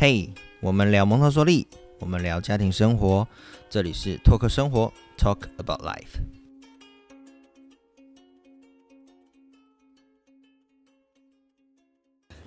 [0.00, 1.66] 嘿，我们聊蒙特梭利，
[1.98, 3.26] 我们聊家庭生活，
[3.68, 6.20] 这里是托克生活，Talk about life。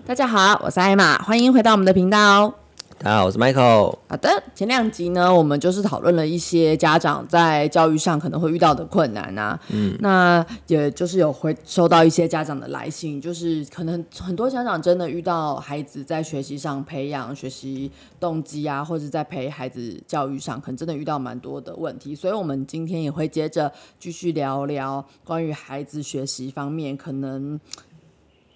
[0.05, 2.60] 大家好，我是艾玛，欢迎回到我们的频道。
[3.03, 3.97] 大家好，我是 Michael。
[4.07, 9.59] 好的，前两集呢，我们就是讨论了一些家长在教育上可能会遇到的困难啊。
[9.69, 22.13] 嗯，那也就是有回收到一些家长的来信，就是可能很多家长真的遇到孩子在学习上培养学习动机啊，或者在陪孩子教育上，可能真的遇到蛮多的问题。
[22.13, 27.59] 所以，我们今天也会接着继续聊聊关于孩子学习方面可能。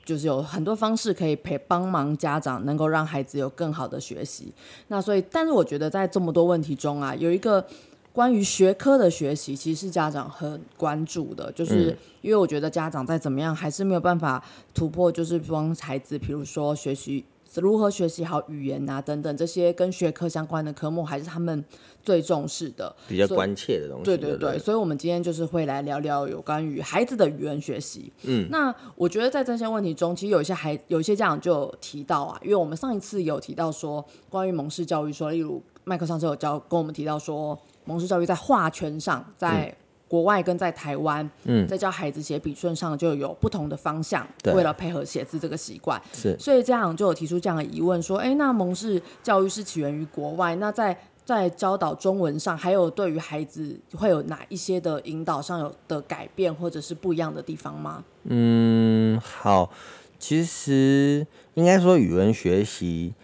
[0.06, 4.54] 就是有很多方式可以陪帮忙家长，能够让孩子有更好的学习。
[4.88, 7.66] 那所以，但是我觉得在这么多问题中啊，有一个
[8.14, 11.52] 关于学科的学习，其实是家长很关注的。
[11.54, 14.42] 就是因为我觉得家长再怎么样，还是没有办法
[14.74, 17.26] 突破，就是帮孩子，比如说学习。
[17.62, 21.64] 如何学习好语言啊，等等这些跟学科相关的科目，还是他们
[22.04, 24.04] 最重视的、比较关切的东西。
[24.06, 28.12] 对对对，所以，我们今天就是会来聊聊有关于孩子的语言学习。
[28.24, 39.76] 嗯，那我觉得在这些问题中，其实有一些孩，有一些家长就有提到啊，因为我们上一次有提到说，关于蒙氏教育，说例如麦克上次有教跟我们提到说，蒙氏教育在画圈上，在。
[40.08, 58.04] 国外跟在台湾，嗯，在教孩子写笔顺上就有不同的方向，为了配合写字这个习惯，是，所以家长就有提出这样的疑问，说，哎，那蒙氏教育是起源于国外，那在在教导中文上，还有对于孩子会有哪一些的引导上有的改变，或者是不一样的地方吗？
[58.26, 59.72] 嗯，好，
[60.20, 61.26] 其实
[61.56, 63.16] 应该说语文学习，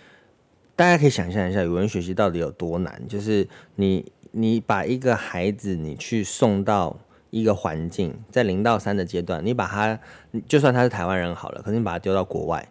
[0.82, 4.12] 大家可以想象一下，语文学习到底有多难，就是你。
[4.34, 6.98] 你把一个孩子，你去送到
[7.32, 10.00] 一个环境，在零到三的阶段，你把他，
[10.48, 12.66] 就算他是台湾人好了，可是你把他丢到国外，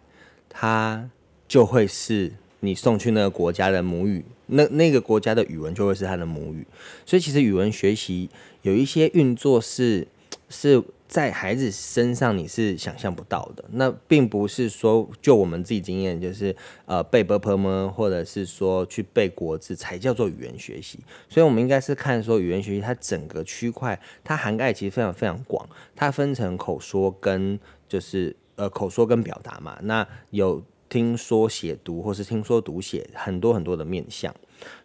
[0.49, 1.07] 他
[1.47, 6.65] 就会是你送去那个国家的母语，那那个国家的语文就会是他的母语。
[7.05, 8.27] 所以其实语文学习
[8.63, 10.07] 有一些运作是
[10.49, 10.83] 是。
[11.11, 16.55] 在孩子身上你是想象不到的，那并不是说就我们自己经验，就是
[16.85, 21.01] 呃背 b p m 或者是说去背国字才叫做语言学习。
[21.27, 25.67] 所以，我们应该是看说语言学习它整个区块，它涵盖其实非常非常广，
[25.97, 29.77] 它分成口说跟就是呃口说跟表达嘛。
[29.81, 34.33] 那有听说写读或是听说读写很多很多的面向。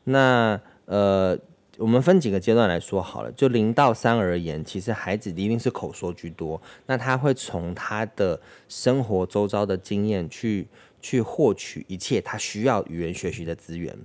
[0.02, 1.38] 那呃。
[1.78, 10.66] 我们分几个阶段来说好了，就零到三而言，其实孩子一定是口说居多，那他会从他的生活周遭的经验去
[11.00, 13.96] 去获取一切他需要语言学习的资源。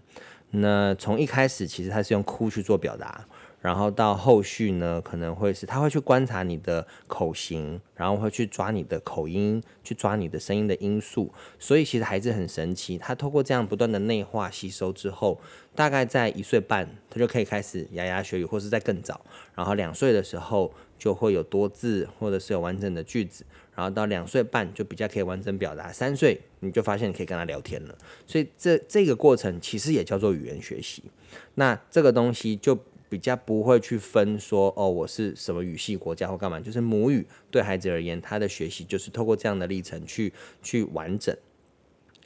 [0.52, 3.26] 那从一开始，其实他是用哭去做表达。
[3.62, 11.32] 然后到后续呢，可能会是他会去观察你的口型，然后会去抓你的口音，去抓你的声音的因素。
[11.60, 15.40] 所以其实孩子很神奇，他透过这样不断的内化吸收之后，
[15.76, 19.22] 大概在一岁半，他就可以开始牙牙学语，或是在更早。
[19.54, 23.46] 然后两岁的时候就会有多字，或者是有完整的句子。
[23.76, 25.94] 然后到两岁半就比较可以完整表达。
[25.94, 27.96] 三岁你就发现你可以跟他聊天了。
[28.26, 31.04] 所以这这个过程其实也叫做语言学习。
[31.54, 32.76] 那这个东西就。
[33.12, 40.32] 比较不会去分说哦，我是什么语系国家或干嘛，就是母语对孩子而言，他的学习就是透过这样的历程去
[40.64, 41.36] 去完整。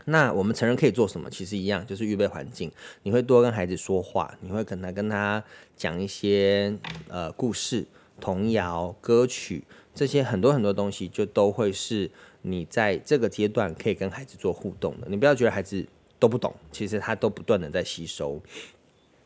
[0.05, 1.27] 那我们成人可以做什么？
[1.27, 2.71] 其实一样，就是预备环境。
[3.01, 5.43] 你会多跟孩子说话，你会可能跟他
[5.75, 7.87] 讲一些呃故事、
[8.21, 9.63] 童谣、歌曲
[9.95, 12.11] 这些很多很多东西，就都会是
[12.43, 15.07] 你在这个阶段可以跟孩子做互动的。
[15.09, 15.83] 你不要觉得孩子
[16.19, 18.39] 都不懂，其实他都不断的在吸收。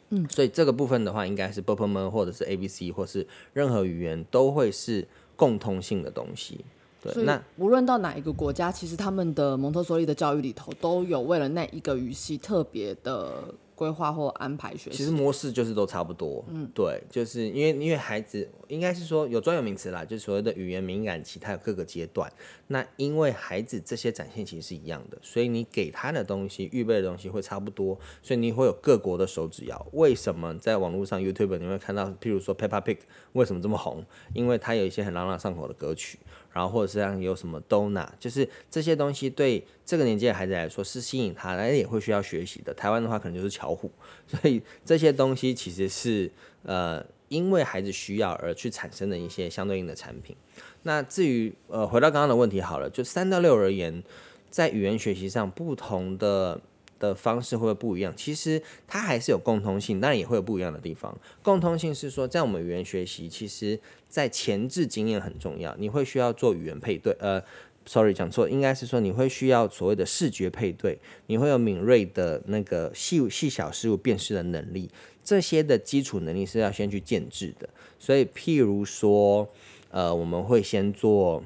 [0.10, 6.66] 嗯，所以这个部分的话，应该是 b p m 或者是 A B C 或是任何语言都会是共通性的东西。
[7.02, 13.54] 对，那无论到哪一个国家，其实他们的蒙特梭利的教育里头都有为了那一个语系特别的。
[13.80, 16.44] 规划或安排学习，其实模式就是都差不多。
[16.50, 22.30] 嗯，对，就是因为因为孩子应该是说有专有名词啦，就是所谓的语言敏感期，它有各个阶段。
[22.68, 27.98] 那因为孩子这些展现其实是一样的，所以你给他的东西、预备的东西会差不多。
[28.22, 29.88] 所以你会有各国的手指谣。
[29.94, 32.98] 为什么在网络上 YouTube 你会看到，譬如说 Peppa Pig
[33.32, 34.04] 为什么这么红？
[34.34, 36.20] 因为它有一些很朗朗上口的歌曲。
[36.52, 42.74] 然后或者是像有什么 Dona，就是这些东西对这个年纪的孩子来说是吸引他，来也会需要学习的。
[42.74, 43.92] 台湾的话可能就是巧虎，
[44.28, 46.32] 所以这些东西其实是
[46.64, 50.36] 呃因为孩子需要而去产生的一些相对应的产品。
[50.84, 54.04] 那至于呃回到刚刚的问题好了，就三到六而言，
[54.50, 56.60] 在语言学习上不同的。
[57.00, 58.14] 的方式会不会不一样？
[58.16, 61.18] 其实它还是有共通性，当然也会有不一样的地方。
[61.42, 65.76] 共通性是说，在我们语言学习，其实在前置经验很重要。
[65.78, 67.42] 你会需要做语言配对，呃
[67.86, 74.90] ，，sorry 讲错，应该是说你会需要所谓的视觉配对，你会有敏锐的那个细细小事物辨识的能力，
[75.24, 77.70] 这些的基础能力是要先去建制的。
[77.98, 79.50] 所以，譬如说，
[79.92, 81.44] 呃，我们会先做，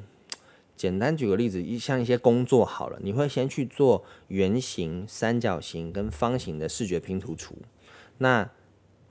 [0.75, 7.55] 简单举个例子，一像一些工作好了，你会先去做圆形、三角形跟方形的视觉拼图图，
[8.17, 8.49] 那。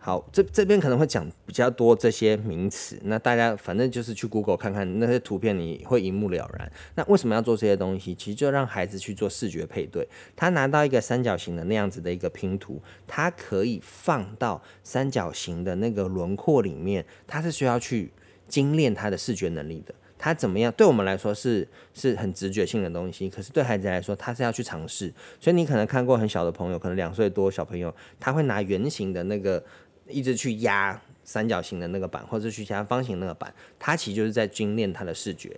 [0.05, 6.73] 好，这这边可能会讲比较多这些名词，那大家反正就是去 Google 看看那些图片，你会一目了然。
[6.97, 8.13] 那为什么要做这些东西？
[8.13, 10.09] 其实就让孩子去做视觉配对。
[10.35, 18.11] 他拿到一个三角形的那样子的一个拼图，他可以放到三角形的那个轮廓里面，他是需要去
[18.49, 19.95] 精炼他的视觉能力的。
[20.23, 20.73] 他怎么样？
[20.77, 25.13] 对我们来说是是很直觉性的东西，可是对孩子来说，他是要去尝试。
[25.41, 29.61] 所以你可能看过很小的朋友，可能两岁多小朋友，他会拿圆形的那个。
[30.09, 35.57] 一直去压三角形的那个板，或者去压方形那个板，它其实就是在精炼它的视觉。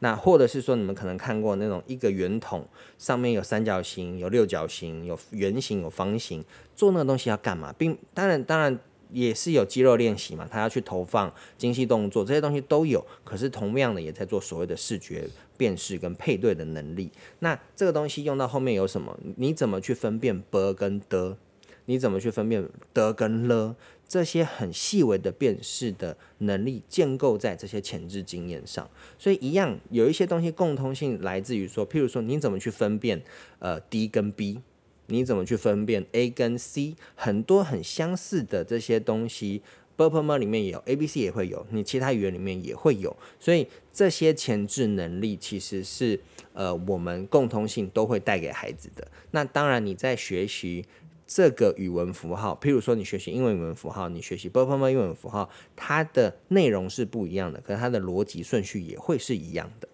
[0.00, 2.66] 那或者是说，你们可能看过那种一个圆筒
[2.98, 6.44] 上面有三角形、有六角形、有圆形、有方形，
[6.74, 7.72] 做那个东西要干嘛？
[7.78, 8.76] 并当然当然
[9.14, 13.06] 也是有肌肉练习嘛，他要去投放精细动作，这些东西都有。
[13.22, 15.26] 可是同样的，也在做所谓的视觉
[15.56, 17.10] 辨识跟配对的能力。
[17.38, 19.18] 那这个东西用到后面有什么？
[19.36, 21.38] 你怎么去分辨 b 跟的？
[21.86, 23.76] 你怎么去分辨的跟了？
[24.06, 28.88] 这些很细微的辨识的能力建构在这些前置经验上，
[29.18, 33.22] 所以一样有一些东西共通性来自于说，譬如说你怎么去分辨
[33.58, 34.60] 呃 D 跟 B，
[35.06, 39.62] 你怎么去分辨 A 跟 C，很多很相似的这些东西
[39.96, 46.18] b u r p l e 里面也有，A B C 也会有，你其他语言里面也会有，所以这些前置能力其实是
[46.52, 49.06] 呃我们共通性都会带给孩子的。
[49.30, 50.84] 那当然你在学习。
[51.26, 59.88] 这个语文符号，譬如说你学习英文语文符号，你学习 b u r p l e 英文符号，它的内容是不一样的，可是它的逻辑顺序也会是一样的，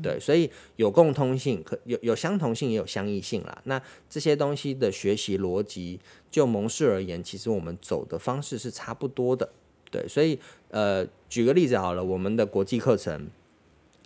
[0.00, 3.60] 对，所以有共通性，可有有相同性，也有相异性啦。
[3.64, 5.98] 那这些东西的学习逻辑，
[6.30, 9.50] 就蒙氏而言，其实我们走的方式是差不多的，
[9.90, 10.38] 对，所以
[10.70, 13.28] 呃，举个例子好了，我们的国际课程，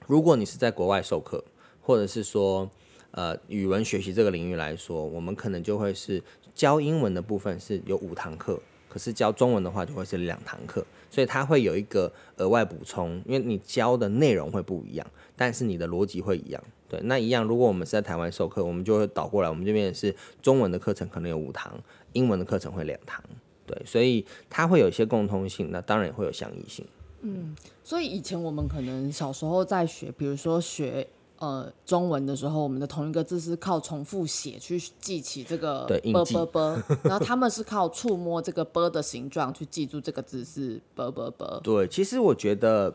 [0.07, 1.45] 如果你是在国外授课，
[1.83, 2.71] 或者是说
[3.11, 6.23] 呃语文学习这个领域来说，我们可能就会是。
[6.57, 8.59] 教英文的部分是有五堂课，
[8.97, 15.07] 可是教中文的话就会是两堂课，所以它会有一个额外补充，因为你教的内容会不一样，
[15.37, 16.65] 但是你的逻辑会一样。
[16.89, 21.79] 对，那一样，如果我们是在台湾授课，我们就会倒过来，我们这边是中文的课程可能有五堂，
[22.15, 23.23] 英文的课程会两堂。
[23.67, 26.87] 对，所以它会有一些共通性，那当然也会有相异性。
[27.21, 27.55] 嗯，
[27.85, 31.07] 所以以前我们可能小时候在学，比如说学。
[31.39, 41.61] 呃，中文的时候，我们的同一个字是靠重复写去记起这个“啵啵啵”， 然后他们是靠触摸这个“啵”的形状去记住这个字是“啵啵啵”。
[41.65, 42.95] 对，其实我觉得。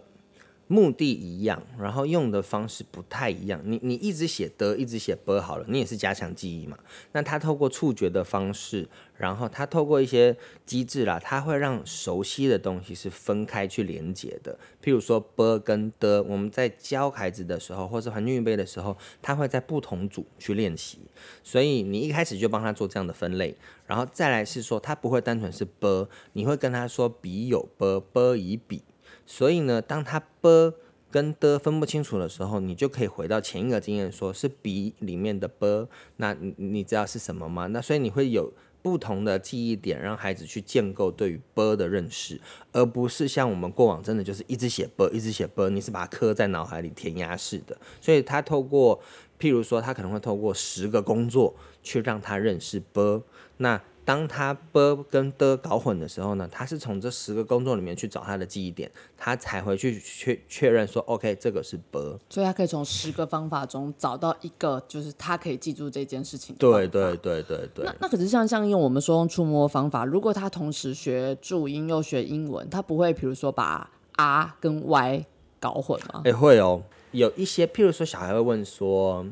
[0.72, 3.62] 目的一样，然后用的方式不太一样。
[3.66, 6.80] 你你一直写的，一直写不好了，你也是加强记忆嘛。
[7.12, 8.88] 那他透过触觉的方式，
[9.18, 14.58] 然后他透过一些机制啦，他会让熟悉的东西是分开去连接的。
[14.82, 21.00] 譬如说波跟的，我们在教孩子的时候，或是环境预备的时候，他会在不同组去练习。
[21.44, 28.82] 所以你一开始就帮他做这样的分类，然后再来是说，他不会单纯是波，你会跟他说比有波，波以笔。
[29.26, 30.74] 所以呢，当他 b
[31.10, 35.88] 跟的分不清楚的时候，你就可以回到前一个经验，说是笔里面的 b，
[36.18, 37.68] 那你你知道是什么吗？
[37.68, 38.52] 那所以你会有
[38.82, 42.40] 不同的记忆点，让孩子去建构对于 b 的认识，
[42.72, 47.78] 而不是像我们过往真的就是一直写 b，一直写 b，你是把它刻在脑海里填鸭式的。
[48.00, 49.02] 所以他透过，
[49.38, 53.24] 譬如说，他可能会透过十个工作去让他认识 b，
[53.58, 53.82] 那。
[54.04, 66.56] 当他 b 跟的搞混的时候呢，他是从这十个工作里面去找他的记忆点，他才回去确确认说，OK，这个是 b，所以他可以从十个方法中找到一个，就是他可以记住这件事情。
[66.56, 67.86] 对对对对对。
[67.86, 75.24] 那那可是像像用我们说用触摸方法，如果他同时学注音又学英文，他不会比如说把 r 跟 y
[75.60, 76.24] 搞混吗？
[76.26, 76.82] 也会哦，
[77.12, 79.24] 有一些，譬如说小孩会问说，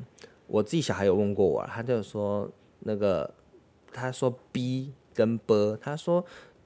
[0.46, 2.48] 我自己小孩有问过我，他就说
[2.82, 3.34] 那个。
[3.93, 6.24] 他说 b 跟 b，他说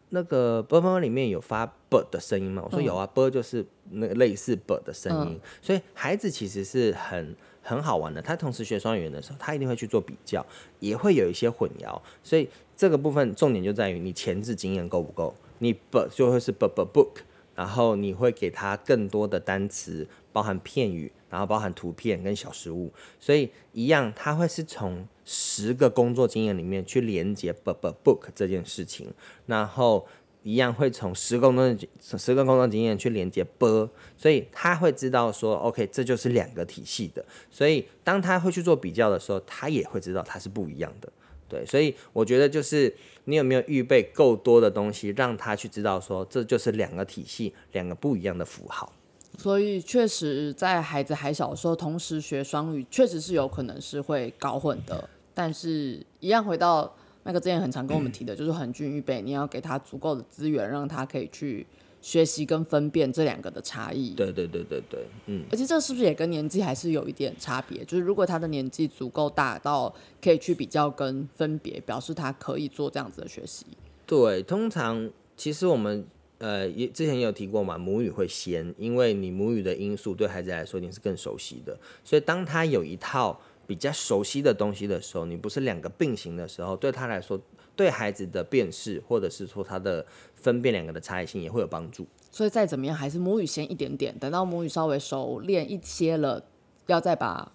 [0.10, 2.62] 那个 b b 里面有发 b 的声音吗？
[2.65, 5.39] 我说有啊，b 就是那个类似 b 的声音。
[5.62, 8.22] 所以孩子其实是很很好玩的。
[8.22, 10.46] 他同时学双语言的时候，他一定会去做比较，
[10.80, 12.00] 也会有一些混淆。
[12.24, 15.34] 所以这个部分重点就在于你前置经验够不够。
[15.60, 17.22] 你 b 就会是 b b book，
[17.56, 21.12] 然后你会给他更多的单词，包含片语。
[21.30, 29.12] 然后包含图片跟小食物，所以一样，他会是从十个工作经验里面去连接 book book 这件事情，
[29.46, 30.06] 然后
[30.44, 31.88] 一样会从十公分的
[32.18, 37.24] 十个工作经验去连接 b，所以他会知道说，OK，这就是两个体系的。
[37.50, 41.12] 所以当他会去做比较的时候，他也会知道它是不一样的。
[41.48, 42.94] 对，所以我觉得就是
[43.25, 48.92] 你有没有预备够多的东西，让他去知道说，这就是两个体系，两个不一样的符号。
[49.38, 55.10] 所以确实在孩子还小的时候，同时学双语，确实是有可能是会搞混的。
[55.34, 61.66] 但是，一样回到那个之前很常跟我们提的，就是很均预备，你要给他足够的资源，让他可以去。
[62.04, 67.82] 学习跟分辨这两个的差异，对对对对对，嗯，而且这是不是也跟年纪还是有一点差别？
[67.86, 73.66] 就是如果他的年纪足够大到可以去比较跟分别，表示他可以做这样子的学习。
[74.06, 76.06] 对，通常其实我们
[76.44, 87.40] 呃也之前也有提过嘛，母语会先，因为你母语的因素对孩子来说一定是更熟悉的，所以当他有一套比较熟悉的东西的时候，你不是两个并行的时候，对他来说。
[87.76, 92.06] 对孩子的辨识，或者是说他的分辨两个的差异性也会有帮助。
[92.30, 96.46] 所以再怎么样，还是母语先一点点，等到母语稍微熟练一些了，
[96.86, 97.52] 要再把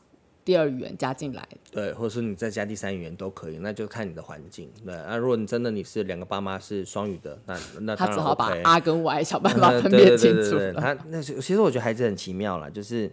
[0.48, 1.46] 第二语言加进来。
[1.70, 4.72] 对，或者是你再加第三语言都可以，那就看你的环境。
[4.82, 10.58] 对，那如果你真的你是两个爸妈是双语的，那那他只好把 R 跟 Y 想办法分辨清楚。
[10.80, 13.12] 他那其实我觉得孩子很奇妙了，就是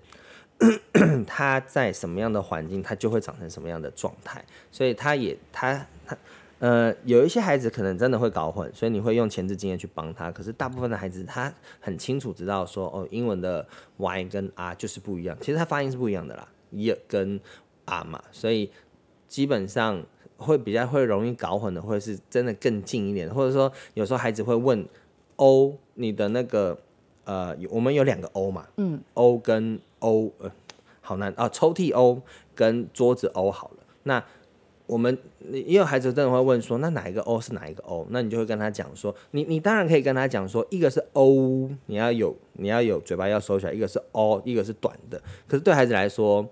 [1.28, 4.42] 他在什么样的环境，他就会长成什么样的状态。
[4.72, 6.18] 所以他也他他。
[6.60, 10.32] 呃，有一些孩子可能真的会搞混，所以你会用前置经验去帮他。
[10.32, 17.40] 可是大部分的孩子他很清楚知道说，哦，英文的 y 跟 r 就是不一样，其实他发音是不一样的啦，y 跟
[17.86, 18.72] 啊嘛，所以
[19.28, 20.04] 基本上
[20.38, 24.88] 会比较会容易搞混的，或者是真的更近一点，或者说有时候孩子会问
[25.36, 26.78] o，你的那个
[27.26, 30.52] 呃，我们有两个 o 嘛，嗯，o 跟 o，呃，
[31.02, 32.22] 好难啊，抽屉 o
[32.54, 34.24] 跟桌子 o 好了，那。
[34.88, 35.18] 我们
[35.52, 38.06] 也有孩子真的会问说，那哪一个 O 是哪一个 O？
[38.10, 45.22] 那你就会跟他讲说，你你当然可以跟他讲说，一个是 O，你要有你要有嘴巴要收起来；一个是 O，一个是短的。
[45.48, 46.48] 可是对孩子来说，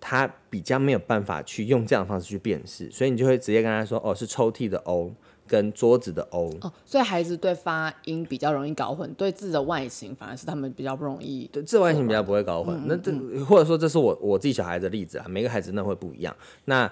[0.00, 5.12] 他比较没有办法去用这样的方式去辨识，所以你就会直接跟他说，哦，是抽屉的 O
[5.46, 6.48] 跟桌子的 O。
[6.60, 11.50] 哦，所以孩子对发音比较容易搞混，对字的外形反而是他们比较不容易。
[11.52, 12.80] 对字外形比较不会搞混。
[12.86, 13.12] 那这
[13.44, 16.34] 或者说这是我我自己小孩的例子啊，每个孩子那会不一样。
[16.66, 16.90] 那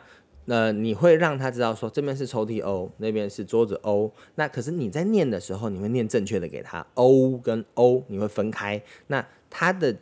[0.50, 4.11] 那你会让他知道说这边是抽屉 O，那边是桌子 O。
[4.37, 8.83] 那可是你在念的时候，你会念正确的给他 O 跟 O，你会分开。
[9.09, 9.95] 那他的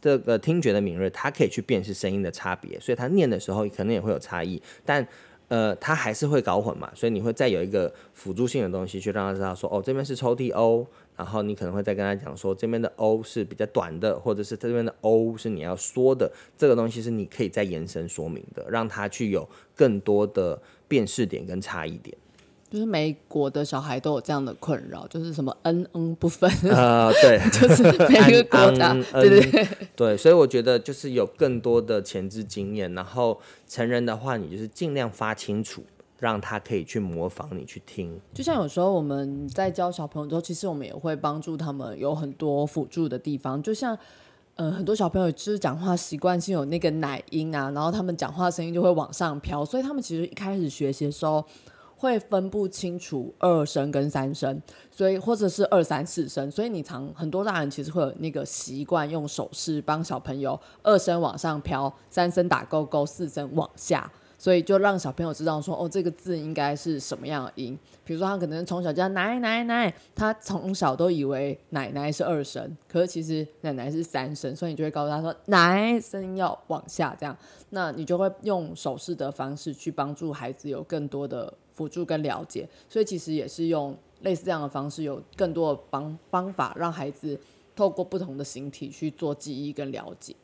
[0.00, 4.60] 这个听觉的敏锐，他可以去辨识声音的差别，所以他念的时候可能也会有差异。
[4.84, 5.06] 但
[5.46, 10.86] 呃，他还是会搞混嘛，所以你会再有一个辅助性的东西去让他知道说，哦，这边是抽屉 O，
[11.22, 22.16] 然后你可能会再跟他讲说，这边的 O 是比较短的，或者是这边的 O 是你要说的，这个东西是你可以再延伸说明的，让他去有更多的辨识点跟差异点。
[22.68, 26.50] 就是美国的小孩都有这样的困扰，就是什么 n n 不分。
[26.74, 35.84] 啊，对， 就是每个国家，对对对，对，所以我觉得就是有更多的前置经验，然后成人的话，你就是尽量发清楚，
[36.22, 38.16] 让他可以去模仿你去听。
[38.32, 43.98] 就像有时候我们在教小朋友之后，其实我们也会帮助他们有很多辅助的地方，就像
[44.54, 51.44] 呃很多小朋友就是讲话习惯性有那个奶音啊，然后他们讲话声音就会往上飘，所以他们其实一开始学习的时候。
[51.94, 54.60] 会分不清楚二声跟三声，
[54.90, 64.10] 所以或者是二三四声，所以你常很多大人其实会有那个习惯用手势帮小朋友二声往上飘，三声打勾勾，四声往下，
[64.42, 67.78] 所以就让小朋友知道说哦这个字应该是什么样的音。
[68.04, 77.36] 比如说他可能从小叫奶奶奶，他从小都以为奶奶是二声，可是其实奶奶是三声，所以你就会告诉他说奶声要往下这样，
[77.70, 81.54] 那你就会用手势的方式去帮助孩子有更多的。
[81.74, 87.40] 辅助跟了解，所以其实也是用类似这样的方式，有更多的方方法，让孩子
[87.74, 90.36] 透过不同的形体去做记忆跟了解。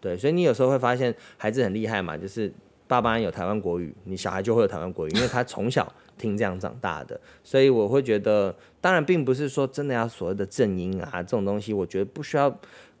[0.00, 2.50] 对，所以你有时候会发现孩子很厉害嘛，就是
[2.88, 7.20] 爸爸有台湾国语，你小孩就会有台湾国语，因为他从小听这样长大的。
[7.44, 12.50] 所以我会觉得，当然并不是说真的要所谓的正音啊这种东西，我觉得不需要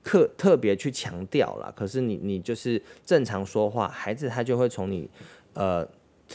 [0.04, 1.72] 特特别去强调了。
[1.74, 5.10] 可是你你就是正常说话，孩子他就会从你
[5.54, 5.84] 呃。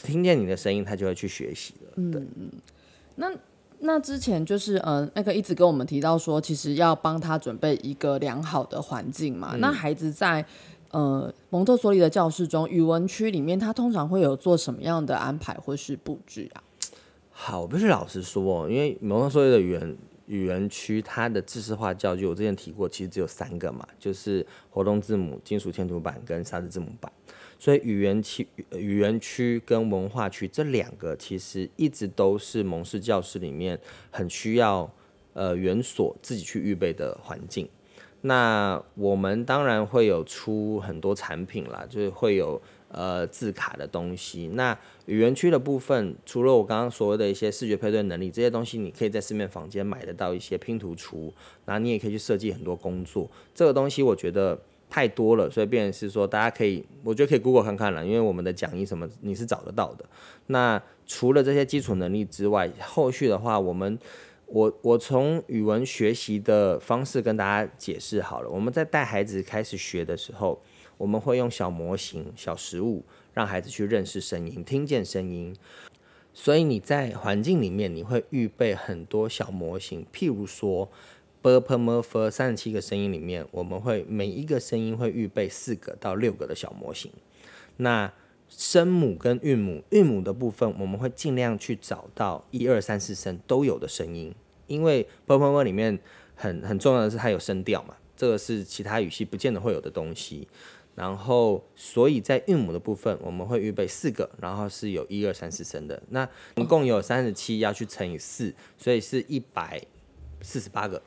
[0.02, 1.92] 听见你的声音，他就会去学习了。
[1.94, 2.50] 嗯嗯，
[3.14, 3.30] 那
[3.78, 9.54] 那之前就是呃，那个一直跟我们提到说，其实要帮他准备一个良好的环境嘛。
[9.60, 10.44] 那孩子在
[10.94, 16.62] 呃蒙特梭利的教室中，语文区里面，他通常会有做什么样的安排或是布置啊？
[17.32, 19.96] 好，不是老实说，因为蒙特梭利的语言
[20.26, 27.12] 语言区它的知识化教具，我之前提过，其实只有三个嘛，就是活动字母、金属填涂板跟沙子字母板。
[27.58, 33.76] 所以语言区、语言区跟文化区这两个，其实一直都是蒙氏教室里面
[34.12, 34.88] 很需要
[35.32, 37.68] 呃园所自己去预备的环境。
[38.26, 44.48] 那我们当然会有出很多产品啦，就是会有呃字卡的东西。
[44.54, 51.30] 那语言区的部分，除了我刚刚所谓的一些视觉配对能力，这些东西你可以在市面房间买得到一些拼图橱，
[51.66, 53.28] 然后你也可以去设计很多工作。
[53.54, 60.04] 这个东西我觉得太多了，所以变是说大家可以，我觉得可以 Google 看看了，因为我们的讲义什么你是找得到的。
[60.46, 63.98] 那除了这些基础能力之外，后续的话我们。
[64.46, 68.50] 我我从语文学习的方式跟大家解释好了。
[68.50, 70.60] 我们在带孩子开始学的时候，
[70.96, 75.54] 我们会用小模型、小实物，让孩子去认识声音、听见声音。
[76.32, 80.04] 所以你在环境里面，你会预备很多小模型。
[80.12, 80.88] 譬如说
[81.40, 87.10] ，b p m f 三十七个声音里面，我们会每一个声音会预备四个到六个的小模型。
[87.76, 88.12] 那
[88.56, 94.34] 声母跟韵母，韵母的部分我们会尽量去找到一二三四声都有的声音，
[94.66, 95.98] 因为 “b p m” 里面
[96.36, 100.46] 很很重要的是它有声调嘛，这个是其他语系不见得会有的东西。
[100.94, 106.00] 然后，所以在韵母的部分，我们会预备四个，然后是有一二三四声的。
[106.10, 109.82] 那一共有三十七，要去乘以四，所以是一百
[110.40, 111.02] 四十八个。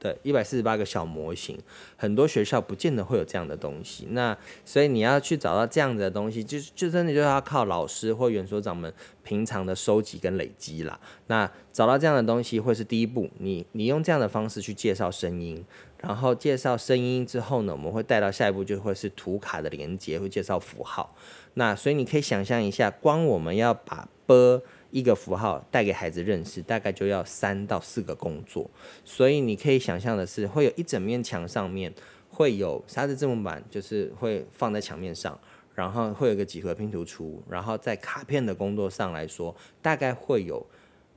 [0.00, 1.58] 对，一百四十八个小模型，
[1.94, 4.08] 很多学校不见得会有这样的东西。
[4.12, 8.90] 那所以你要去找到这样子的东西，就就真的就是要靠老师或园所长们
[9.22, 10.98] 平常的收集跟累积啦。
[11.26, 15.62] 那找到这样的东西会是第一步，你你用这样的方式去介绍声音，
[15.98, 21.14] 然后介绍声音之后呢，我们会带到下一步就会是图卡的连接，会介绍符号。
[21.54, 28.68] 那所以你可以想象一下，光我们要把 b 一个符号带给孩子认识，大概就要三到四个工作，
[29.04, 31.92] 所以你可以想象的是，会有一整面墙上面
[32.28, 35.38] 会有沙子字母板，就是会放在墙面上，
[35.74, 40.64] 然后会有个几何拼图橱，然后在卡片的工作上来说，大概会有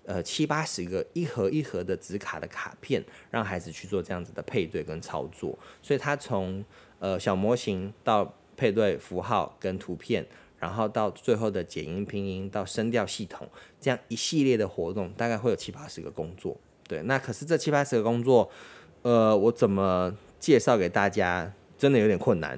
[0.06, 6.64] 呃七八十个一盒一盒的纸卡的卡片，让孩子去做这样子的配对跟操作，所以他从
[7.00, 10.26] 呃小模型到配对符号跟图片。
[10.64, 13.46] 然后到最后的解音拼音到声调系统，
[13.82, 16.56] 这样一系列的活动，大概会有七八十个工作。
[16.88, 18.50] 对，那可是这七八十个工作，
[19.02, 22.58] 呃，我怎么介绍给大家，真的有点困难。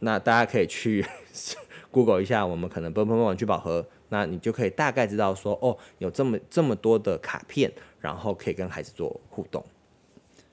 [0.00, 1.02] 那大家可以去
[1.90, 9.64] Google 一下，我们可能蹦蹦蹦玩具宝盒，那你就可以大概知道说，哦，有这么这么多的卡片，然后可以跟孩子做互动。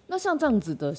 [0.08, 0.96] 那像这样子的。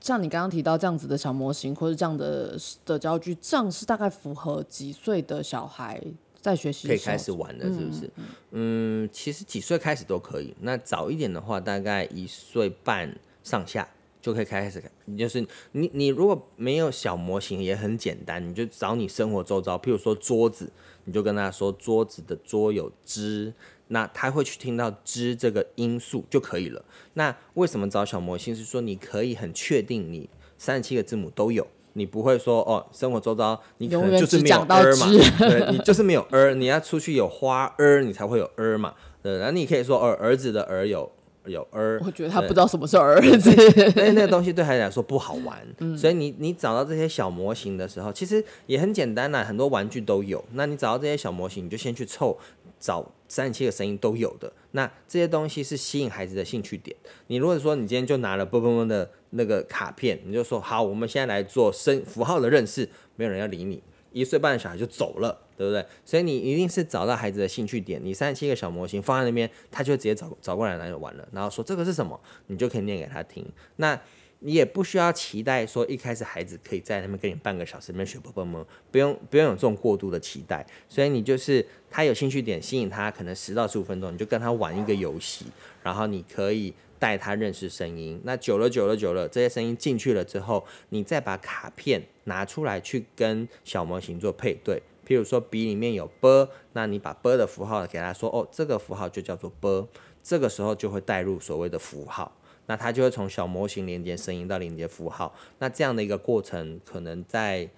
[0.00, 6.02] 像你刚刚提到这样子的小模型，或者这样的的教具，这样是大概符合几岁的小孩
[6.40, 8.10] 在学习可以开始玩的，是不是？
[8.52, 10.54] 嗯，其实几岁开始都可以。
[10.60, 13.86] 那早一点的话，大概一岁半上下
[14.20, 14.82] 就可以开始。
[15.06, 20.70] 你就是你你如果没有小模型，也很简单，你就找你生活周遭，譬如说桌子，
[21.04, 23.52] 你就跟他说桌子的桌有支。
[23.92, 26.84] 那他会去听到“之”这个因素就可以了。
[27.14, 28.54] 那为什么找小模型？
[28.54, 35.06] 是说你可以很确定你三十七个字母都有，你不会说哦，生活周遭你可能就是没有 er 嘛，
[35.40, 38.94] 对，你就是没有 er，你要出去有花 er，你才会有 er 嘛。
[39.24, 41.10] 对，然后你可以说哦，儿子的儿有
[41.46, 42.00] 有 er。
[42.04, 43.50] 我觉得他不知道什么是儿子，
[43.96, 45.58] 那那个东西对孩子来说不好玩。
[45.96, 50.44] 所以你你找到这些小模型的时候，其实也很简单啦，很多玩具都有。
[50.52, 52.38] 那你找到这些小模型，你就先去凑。
[52.78, 56.96] 找三十七个声音都有的，那这些东西是吸引孩子的兴趣点。
[57.26, 65.84] 你如果说你今天就拿了啵啵啵的那个卡片，你就说好，我们现在来做声符号的认识，没有人要理你，一岁半的小孩就走了，对不对？
[66.04, 73.46] 所以你一定是找到孩子的兴趣点，你三十七个小模型放在那边，他就直接找找过来来玩了，然后说这个是什么，你就可以念给他听。
[73.76, 74.00] 那
[74.42, 80.66] 你也不需要期待说一开始孩子可以在那边跟你半个小时那边学啵啵啵，不用不用有这种过度的期待。
[80.88, 85.44] 所以你就是他有兴趣点吸引他，可能十到十五分钟，你就跟他玩一个游戏，
[85.82, 88.20] 然后你可以带他认识声音。
[88.22, 94.80] 那久了久了久了，这些声音进去了之后，你再把卡片拿出来去跟小模型做配对。
[95.04, 99.88] 譬如说笔里面有啵，那你把啵的符号给他说，哦，这个符号就叫做啵，
[100.22, 102.30] 这个时候就会带入所谓的符号。
[102.66, 107.68] 那它就会从小模型连接声音到连接符号，那这样的一个过程，可能在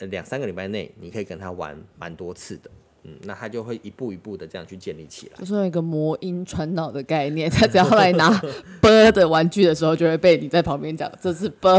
[0.00, 2.70] 两三个礼拜内，你可以跟他玩蛮多次的，
[3.04, 5.38] 嗯，那他就会一步一步的这样去建立起来。
[5.38, 8.30] 就是一个魔音传脑的概念， 他只要来拿
[8.80, 11.78] 啵的玩具的时候，就会被你在旁边讲这是啵，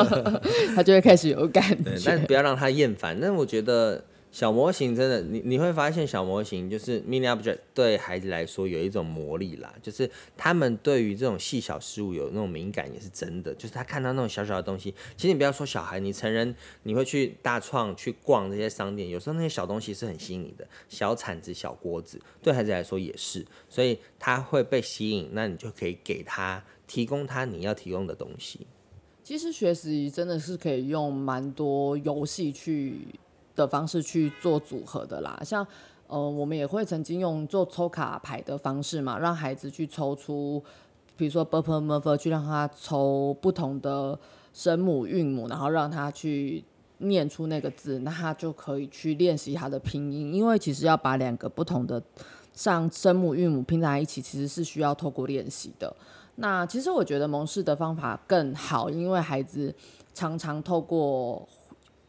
[0.76, 1.92] 他就会开始有感觉。
[2.04, 3.18] 但不要让他厌烦。
[3.20, 28.60] 那我觉得小模型真的，你你会发现小模型就是 mini object 对孩子来说有一种魔力啦，就是他们对于这种细小事物有那种敏感也是真的，就是他看到那种小小的东西，其实你不要说小孩，你成人你会去大创去逛这些商店，有时候那些小东西是很吸引你的，小铲子、小锅子，对孩子来说也是，所以他会被吸引，那你就可以给他提供他你要提供的东西。
[29.24, 32.98] 其实学习真的是可以用蛮多游戏去。
[33.60, 35.66] 的方式去做组合的啦，像
[36.06, 40.60] 呃，我们也会曾经用做抽卡牌的方式嘛，让孩子去抽出，
[41.16, 44.18] 比如说 b u r p l e m u r p h 去让他抽不同的
[44.52, 46.64] 声母韵母，然后让他去
[46.98, 50.34] 念出那个字，那他就可以去练习他的拼音。
[50.34, 52.02] 因为其实要把两个不同的
[52.52, 55.94] 像声母韵母拼在一起，其实是需要透过练习的。
[56.36, 59.72] 那其实我觉得蒙氏的方法更好，因为孩子
[60.12, 61.46] 常常透过。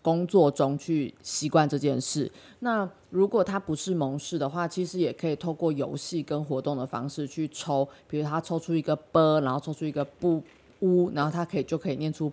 [0.01, 2.31] 工作中去习惯这件事。
[2.59, 10.41] 那如果他不是蒙氏的话，其实也可以透过游戏跟活动的方式去抽，比如他抽出一个 b，然后抽出一个不
[10.79, 12.31] 乌，然后他可以就可以念出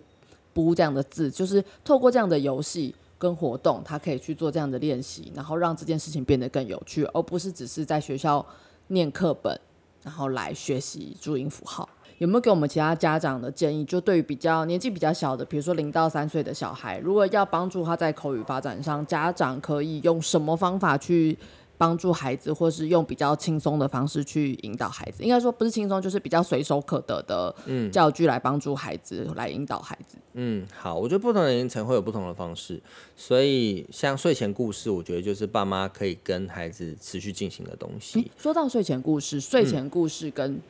[0.53, 1.31] 不这样的字。
[1.31, 8.45] 就是透过这样的游戏跟活动，他可以去做这样的练习，然后让这件事情变得更有趣，而不是只是在学校
[8.89, 9.61] 念课本，
[10.03, 11.89] 然后来学习注音符号。
[12.19, 13.85] 有没有给我们其他家长的建议？
[13.85, 21.39] 就对于比较年纪比较小的，比如说零到三岁的小孩，如果要帮助他在口语发展上，家长可以用什么方法去
[21.77, 25.23] 帮助孩子，或是用比较轻松的方式去引导孩子？
[25.23, 27.55] 应该说不是轻松，就是比较随手可得的
[27.93, 30.17] 教具来帮助孩子，来引导孩子。
[30.33, 32.81] 嗯，好，我觉得不同的年龄层会有不同的方式，
[33.17, 38.29] 所以像睡前故事，我觉得就是爸妈可以跟孩子持续进行的东西。
[38.37, 40.61] 说到睡前故事，睡前故事跟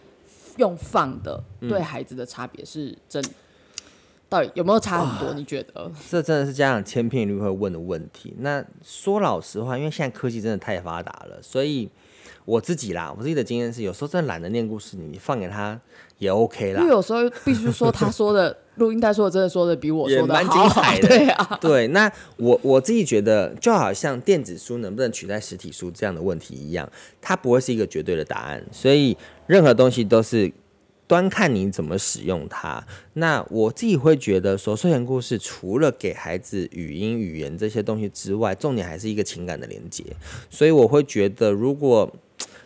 [0.58, 3.22] 用放的对孩子的差别是真，
[4.28, 5.34] 到底有没有差很多？
[5.34, 5.90] 你觉得？
[6.10, 8.34] 这真的是家长千篇一律会问的问题。
[8.40, 11.88] 那说老实话，因为现在科技真的太发达了，所以
[12.44, 15.80] 我自己啦，我自己的经验是，有时候真的懒得念故事，你放给他
[16.18, 16.80] 也 OK 啦。
[16.80, 21.08] 因为有时候必须说，他说的录音带说的，真的说的比我说的蛮精彩的。
[21.08, 21.88] 对啊，对。
[21.88, 26.90] 那我我自己觉得，就好像电子书能不能取代实体书这样的问题一样，
[27.20, 28.62] 它不会是一个绝对的答案。
[28.72, 29.16] 所以。
[29.48, 30.52] 任何东西都是
[31.08, 32.86] 端看你怎么使用它。
[33.14, 40.04] 那我自己会觉得说，睡前故事除了给孩子语音、语言这些东西之外，重点还是一个情感的连接。
[40.50, 42.14] 所以我会觉得，如果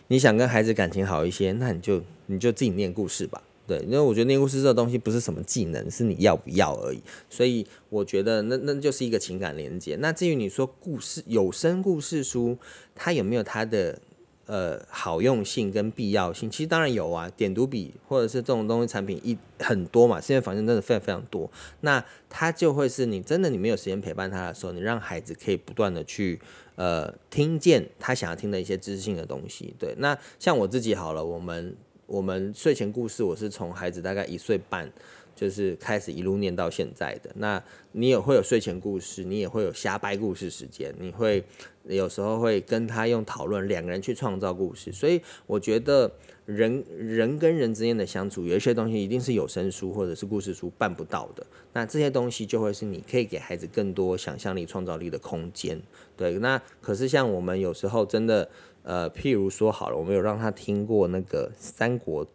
[0.09, 3.41] 你想跟孩子感情好一些，那你就你就自己念故事吧。
[3.65, 7.01] 对，因为我觉得念故事这个东西不是什么技能，是你要不要而已。
[7.29, 9.95] 所以我觉得那那就是一个情感连接。
[10.01, 12.57] 那至于你说故事有声故事书，
[12.93, 13.97] 它有没有它的？
[14.45, 17.29] 呃，好用性跟必要性，其实当然有啊。
[17.37, 21.49] 点读笔或者是这种东西产品一很多嘛，现在房间真的非常非常多。
[21.81, 26.39] 那它就会是你真的你没有时间陪伴他的时候，你让孩子可以不断的去
[26.75, 29.73] 呃听见他想要听的一些知识性的东西。
[29.79, 31.75] 对，那像我自己好了，我们
[32.05, 34.91] 我们睡前故事，我是从孩子大概一岁半。
[35.35, 41.43] 就是开始一路念到现在的，那你也会有睡前故事，你也会有瞎掰故事时间，你会
[41.85, 44.91] 有时候会跟他用讨论，两个人去创造故事。
[44.91, 46.11] 所以我觉得
[46.45, 51.45] 人人跟人之间的相处，有一些东西一定是有声书或者是故事书办不到的。
[51.73, 55.81] 那这些东西就会是你可以给孩子更多想象力、创造力的空间。
[56.15, 58.47] 对，那可是像我们有时候真的，
[58.83, 62.25] 呃，譬如说好了，我们有让他听过那个三国，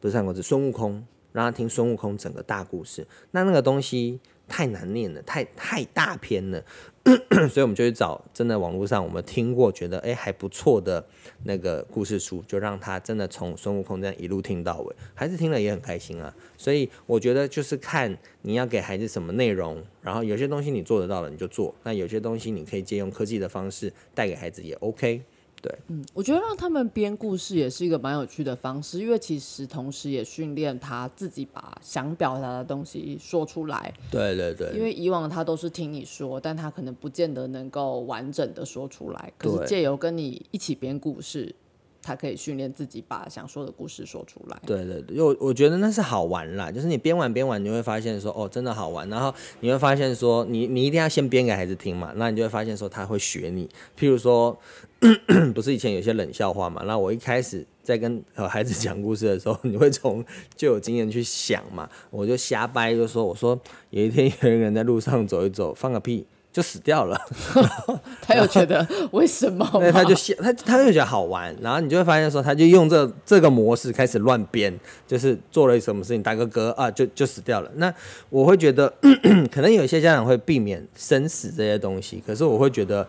[0.00, 1.06] 不是三国志孙悟空。
[1.36, 4.18] 让他听孙悟空整个大故事，那那个东西
[4.48, 6.64] 太难念了，太太大篇了，
[7.52, 11.06] 所以我们就去找真的网络上我们听过觉得哎还不错的
[11.44, 16.34] 那个故事书，就让他真的从孙悟空这样一路听到尾，孩子听了也很开心啊。
[16.56, 25.20] 所以我觉得就是看你要给孩子什么内容，然后有些东西你做得到了你就做，那有些东西你可以借用科技的方式带给孩子也 OK。
[25.66, 33.92] 对，嗯，我觉得让他们编故事也是一个蛮有趣的方式，因为其实同时也训练他自己把想表达的东西说出来。
[34.10, 39.32] 对对对，因为以往他都是听你说，但他可能不见得能够完整的说出来。
[39.36, 41.54] 可是借由跟你一起编故事。
[42.02, 44.56] 他可以训练自己把想说的故事说出来。
[44.64, 49.08] 对对对，我我觉得那是好玩啦，就是你编完编完，你会发现说哦，真的好玩。
[49.08, 53.68] 然后你会发现说，你你一定要先编给孩子听嘛，那你就会发现说他会学你。
[53.98, 54.56] 譬如说，
[55.54, 60.24] 不是以前有些冷笑话嘛，那我一开始在跟孩子讲故事的时候，你会从
[60.56, 63.58] 就有经验去想嘛，我就瞎掰，就说我说
[63.90, 66.26] 有一天有一个人在路上走一走，放个屁。
[66.52, 67.20] 就死掉了。
[68.22, 69.68] 他又觉得为什么？
[69.74, 74.74] 那他就他他就觉得好玩，然后你就会发现说，他就用这这个模式开始乱编，
[75.06, 77.70] 就是做了什么事情，打个嗝啊，就就死掉了。
[77.74, 77.92] 那
[78.30, 78.90] 我会觉得，
[79.52, 83.06] 可能有一些家长会避免生死这些东西，可是我会觉得，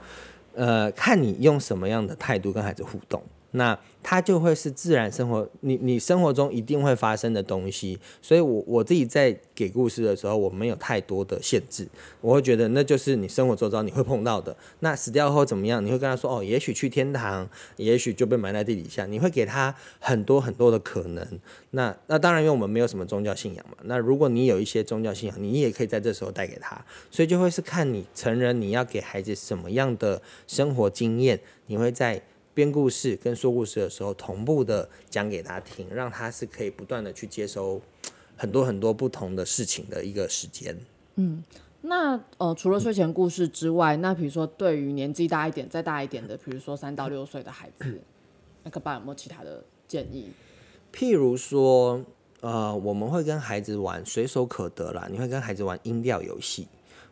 [0.58, 3.22] 呃，看你用什么样的态度跟孩子互动。
[3.52, 3.78] 那
[4.10, 8.00] 它就会是自然生活，你你生活中一定会发生的东西。
[8.22, 11.86] 所以，我我自己在给故事的时候，我没有太多的限制。
[12.22, 14.56] 我会觉得那就是你生活周遭你会碰到的。
[14.80, 15.86] 那死掉后怎么样？
[15.86, 19.06] 你会跟他说哦，也许去天堂，也许就被埋在地底下。
[19.06, 21.28] 你会给他很多很多的可能。
[21.72, 23.76] 那那当然，因为我们没有什么宗教信仰嘛。
[23.84, 26.82] 那如果你有一些宗教信仰，你也可以在这时候带给他。
[27.12, 32.22] 所以就会是看你成人你要给孩子什么样的生活经验，你会在。
[32.58, 37.80] 编故事跟说故事的时候，同步的讲给他听，让他是可以不断的去接收
[38.36, 40.76] 很多很多不同的事情的一个时间。
[41.18, 41.44] 嗯，
[41.82, 48.02] 那呃，除了睡前故事之外，那比如说对于年纪大一点、再大一点的，比如说三到六岁的孩子，
[48.64, 50.32] 那个爸有没有其他的建议？
[50.92, 52.04] 譬如说，
[52.42, 56.68] 呃，我们会跟孩子玩随手可得啦，你会跟孩子玩音调游戏。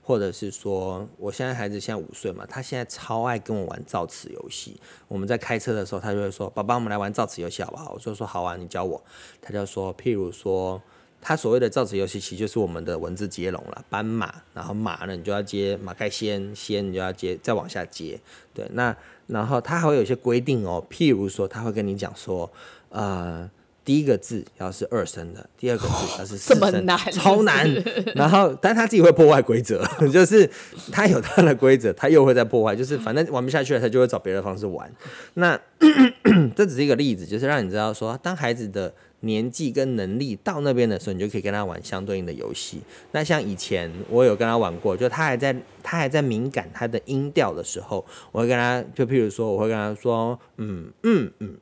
[0.08, 4.80] 或者是说，我现在孩子现在五岁嘛，他现在超爱跟我玩造词游戏。
[5.08, 9.04] 我们在开车的时候，他就会说：“爸爸，我们来玩造词游戏好不好？”我就说：“好啊，你教我。”
[9.42, 10.80] 他就说：“譬如说，
[11.20, 13.84] 他所谓的造词游戏，其实就是我们的文字接龙了。
[13.90, 18.22] 斑马，然后马呢，你就要接马盖先，先你就要接，再往下接。
[18.54, 22.52] 对，那然后他还会有一些规定哦，譬如说，他会跟你讲说，
[22.90, 23.50] 呃。
[23.86, 27.72] 第一个字要是二声的，第二个字要是四声，超难。
[28.16, 30.50] 然后，但他自己会破坏规则，就是
[30.92, 34.92] 他有他的规则，他又会在破坏，就是反正玩不下去了，他就会找别的方式玩。
[35.36, 35.58] 那
[36.56, 42.82] 这只是一个例子，就是让你知道说，当孩子的年纪跟能力到那边的时候，你就可以跟他玩相对应的游戏。
[43.12, 51.56] 那像以前我有跟他玩过，就他还在他还在敏感他的音调的时候，我会跟他，就譬如说，我会跟他说，嗯嗯嗯。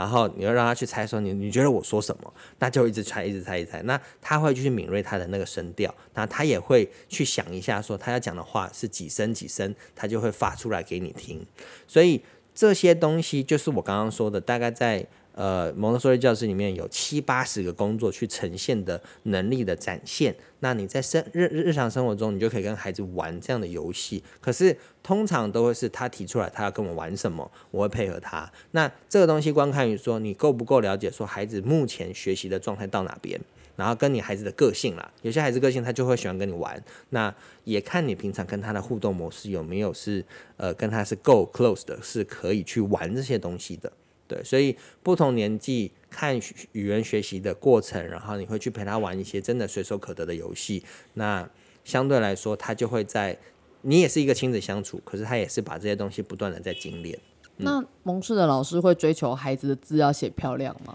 [0.00, 3.82] 然后你要让他去猜，说你你觉得我说什么，那就一直猜，一直猜，一直猜。
[3.82, 11.44] 那他会去敏锐他的那个声调，那他也会去想一下，说他要讲的话是几声几声，他就会发出来给你听。
[11.86, 12.22] 所以
[12.54, 15.06] 这些东西就是我刚刚说的，大概在。
[15.34, 20.34] 呃，蒙特梭利教室里面有七八十个工作去呈现的能力的展现。
[20.58, 24.22] 那你在生日日常生活中，你就可以跟孩子玩这样的游戏。
[24.40, 28.50] 可是通常都会是他提出来，他要跟我玩什么，我会配合他。
[28.72, 33.40] 那这个东西观看于说你够不够了解，说孩子目前学习的状态到哪边，
[33.76, 35.10] 然后跟你孩子的个性啦。
[35.22, 40.22] 有些孩子个性他就会喜欢跟你玩，那也看你平常跟他的互动模式有没有是
[40.58, 43.90] 呃跟他是够 close 的，是可以去玩这些东西的。
[44.30, 46.38] 对，所以不同年纪看
[46.70, 51.48] 语言学习的过程，然后你会去陪他玩一些真的随手可得的游戏，那
[51.82, 53.36] 相对来说，他就会在
[53.82, 57.18] 你也是一个亲子相处，可是他也是把这些东西不断的在精炼。
[57.56, 60.94] 那蒙氏的老师会追求孩子的字要写漂亮吗？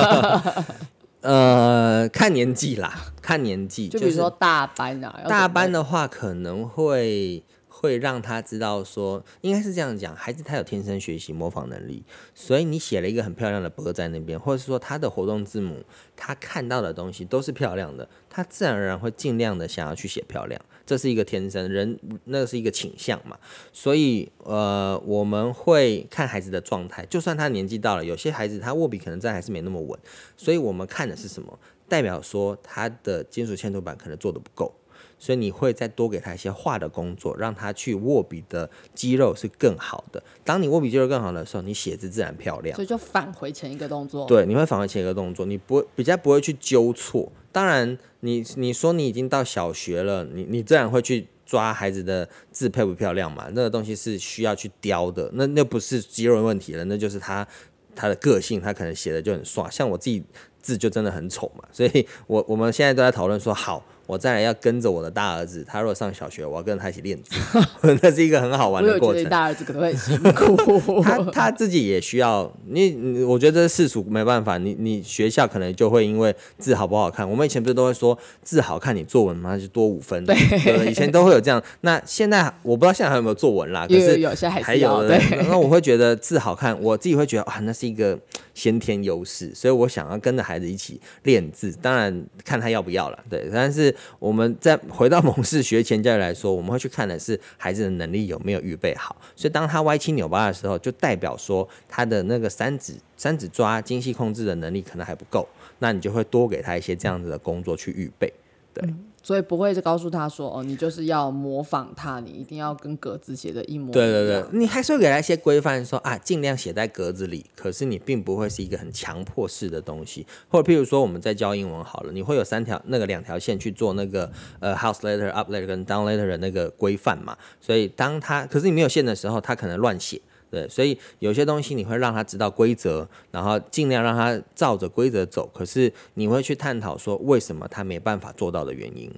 [1.20, 7.42] 呃，看年纪啦，看年纪，就比如说大班啊，大班的话可能会。
[7.80, 15.82] 会让他知道说，应该是这样讲，孩子他有天生学习模仿能力，所以你写了一个很漂亮的“波”在那边，或者是说他的活动字母，
[16.14, 23.38] 他看到的东西都是漂亮的，他自然而然会尽量的想要去写漂亮，这是一个天生人，那是一个倾向嘛。
[23.72, 29.98] 所以呃，我们会看孩子的状态，就算他年纪到了，有些孩子他握笔可能在还是没那么稳，
[30.36, 31.58] 所以我们看的是什么？
[31.88, 34.70] 代表说他的金属嵌图板可能做的不够。
[35.20, 40.20] 所以你会再多给他一些画的工作，让他去握笔的肌肉是更好的。
[40.42, 42.74] 当你握笔肌肉更好的时候，你写字自然漂亮。
[42.74, 44.26] 所以就返回前一个动作。
[44.26, 47.30] 对，你会返回前一个动作，你不会比较不会去纠错。
[47.52, 53.50] 当然，你你说你已经到小学了，你你自然会去抓孩子的字漂不漂亮嘛？
[53.52, 57.46] 那个东西是需要去雕的，那那不是肌肉问题了，那就是他
[57.94, 59.68] 他的个性，他可能写的就很帅。
[59.70, 60.22] 像我自己
[60.62, 63.84] 字就真的很丑嘛，所以我我们现在都在讨论说好。
[64.10, 67.30] 我再来要跟着我的大儿子，他如果上小学，我要跟着他一起练字，
[68.02, 69.22] 那是一个很好玩的过程。
[69.26, 70.56] 大儿子可能会辛苦，
[71.00, 73.22] 他他自己也需要你。
[73.22, 77.28] 我觉得世俗没办法，你你学校可能就会因为字好不好看。
[77.28, 80.24] 我们以前不是都会说字好看，你作文嘛就多五分。
[80.24, 81.62] 对，以前都会有这样。
[81.82, 85.16] 那现在我不知道现在还有没有作文啦，可是有些还有的。
[85.48, 88.18] 那我会觉得字好看，我自己会觉得哇，那是一个
[88.54, 91.70] 先天优势，所以我想要跟着孩子一起练字。
[91.80, 93.94] 当然看他要不要了，对，但是。
[94.18, 99.16] 我们在回到蒙氏学前教育来说，我们会去看的是孩子的能力有没有预备好。
[99.34, 105.48] 所以当他歪七扭八的时候，就代表说他的那个三指三指抓精细控制的能力可能还不够。
[105.78, 108.30] 那你就会多给他一些这样子的工作去预备。
[108.74, 108.84] 对，
[109.22, 113.92] 所以不会就告诉他说，哦，你就是要模仿他，你一定要跟格子写的一模一样。
[113.92, 117.44] 对对对，你还是会给他一些规范，说啊，尽量写在格子里。
[117.54, 127.36] 可是你并不会是一个很强迫式的东西，或者譬如说我们在教英文好了，你会有三条那个两条线去做那个呃 house letter up letter 跟 down letter 的那个规范嘛。
[127.60, 130.20] 所以当他可是你没有线的时候，他可能乱写。
[130.50, 135.48] 对，所以有些东西你会让他知道规则，然后尽量让他照着规则走。
[135.54, 139.10] 可是你会去探讨说为什么他没办法做到的原因。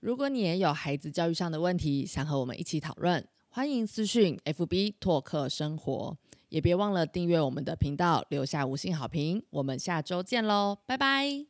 [0.00, 6.16] 如果你也有孩子教育上的问题，想和我们一起讨论，欢迎私讯 FB 拓客生活，
[6.48, 9.42] 也别忘了订阅我们的频道，留下五星好评。
[9.50, 11.49] 我们下周见喽，拜拜。